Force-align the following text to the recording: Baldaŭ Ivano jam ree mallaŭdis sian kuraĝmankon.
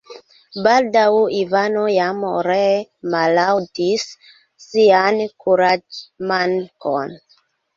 Baldaŭ 0.67 1.09
Ivano 1.39 1.83
jam 1.95 2.23
ree 2.47 2.79
mallaŭdis 3.17 4.07
sian 4.67 5.23
kuraĝmankon. 5.45 7.17